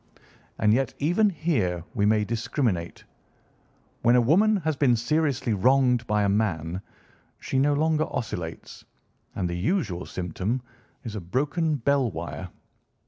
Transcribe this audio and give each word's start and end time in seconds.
And 0.57 0.73
yet 0.73 0.95
even 0.97 1.29
here 1.29 1.83
we 1.93 2.07
may 2.07 2.25
discriminate. 2.25 3.03
When 4.01 4.15
a 4.15 4.19
woman 4.21 4.55
has 4.55 4.75
been 4.75 4.95
seriously 4.95 5.53
wronged 5.53 6.07
by 6.07 6.23
a 6.23 6.27
man 6.27 6.81
she 7.39 7.59
no 7.59 7.75
longer 7.75 8.05
oscillates, 8.09 8.83
and 9.35 9.47
the 9.47 9.53
usual 9.59 10.07
symptom 10.07 10.63
is 11.03 11.15
a 11.15 11.21
broken 11.21 11.75
bell 11.75 12.09
wire. 12.09 12.49